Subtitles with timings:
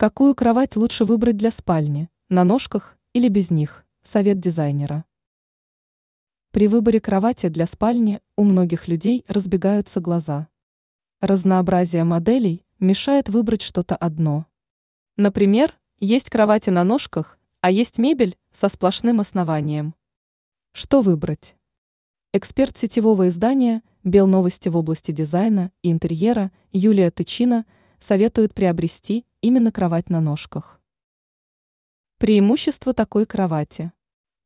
[0.00, 3.84] Какую кровать лучше выбрать для спальни, на ножках или без них?
[4.04, 5.04] Совет дизайнера.
[6.52, 10.46] При выборе кровати для спальни у многих людей разбегаются глаза.
[11.20, 14.46] Разнообразие моделей мешает выбрать что-то одно.
[15.16, 19.96] Например, есть кровати на ножках, а есть мебель со сплошным основанием.
[20.70, 21.56] Что выбрать?
[22.32, 27.66] Эксперт сетевого издания «Белновости» в области дизайна и интерьера Юлия Тычина
[27.98, 30.80] советует приобрести именно кровать на ножках.
[32.18, 33.92] Преимущество такой кровати.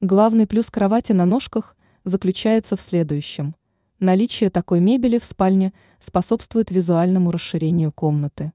[0.01, 3.57] Главный плюс кровати на ножках заключается в следующем.
[3.99, 8.53] Наличие такой мебели в спальне способствует визуальному расширению комнаты.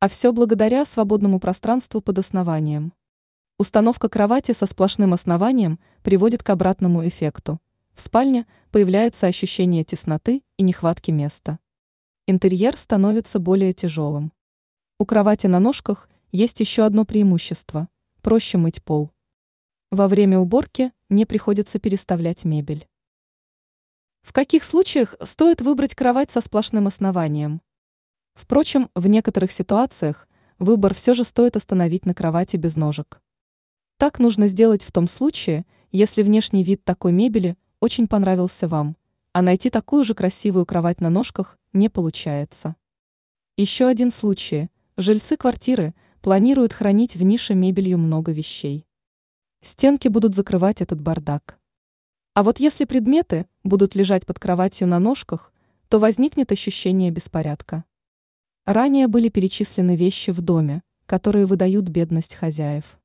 [0.00, 2.94] А все благодаря свободному пространству под основанием.
[3.58, 7.60] Установка кровати со сплошным основанием приводит к обратному эффекту.
[7.92, 11.58] В спальне появляется ощущение тесноты и нехватки места.
[12.26, 14.32] Интерьер становится более тяжелым.
[15.00, 17.88] У кровати на ножках есть еще одно преимущество–
[18.20, 19.12] проще мыть пол.
[19.92, 22.88] Во время уборки не приходится переставлять мебель.
[24.22, 27.62] В каких случаях стоит выбрать кровать со сплошным основанием?
[28.34, 30.26] Впрочем, в некоторых ситуациях
[30.58, 33.22] выбор все же стоит остановить на кровати без ножек.
[33.98, 38.96] Так нужно сделать в том случае, если внешний вид такой мебели очень понравился вам,
[39.32, 42.74] а найти такую же красивую кровать на ножках не получается.
[43.56, 44.70] Еще один случай–
[45.00, 48.84] Жильцы квартиры планируют хранить в нише мебелью много вещей.
[49.62, 51.60] Стенки будут закрывать этот бардак.
[52.34, 55.52] А вот если предметы будут лежать под кроватью на ножках,
[55.88, 57.84] то возникнет ощущение беспорядка.
[58.64, 62.97] Ранее были перечислены вещи в доме, которые выдают бедность хозяев.